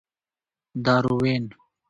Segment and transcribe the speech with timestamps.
[0.85, 1.45] داروېن.